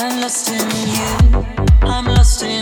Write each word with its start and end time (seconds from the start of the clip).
I'm 0.00 0.20
lost 0.20 0.48
in 0.48 0.70
you. 0.94 1.44
I'm 1.82 2.04
lost 2.04 2.44
in 2.44 2.57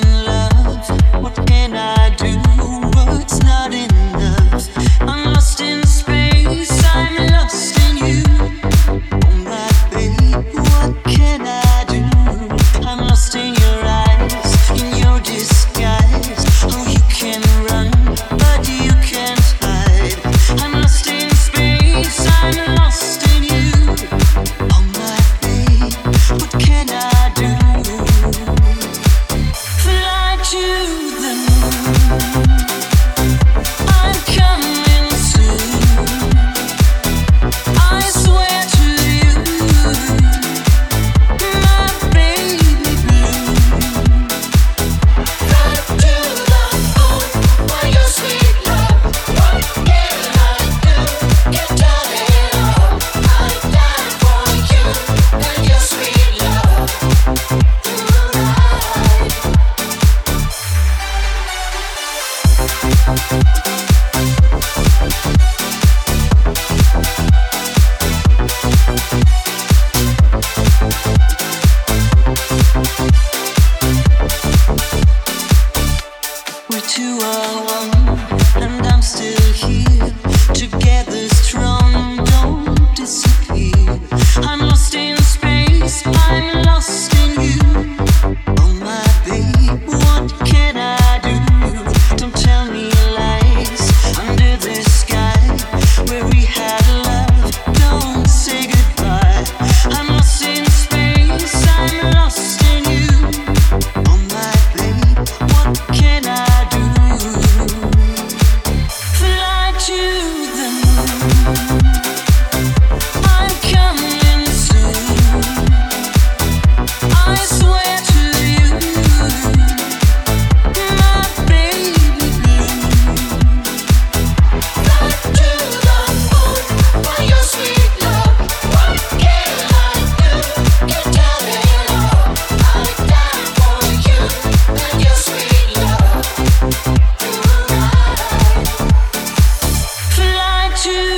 true 140.86 141.16